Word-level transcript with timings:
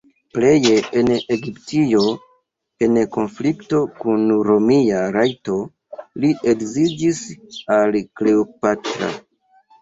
Pleje 0.35 0.77
en 0.99 1.09
Egiptio 1.33 1.99
en 2.85 2.97
konflikto 3.17 3.81
kun 3.99 4.23
romia 4.47 5.03
rajto 5.17 5.59
li 6.25 6.33
edziĝis 6.55 7.21
al 7.77 8.01
Kleopatra. 8.23 9.13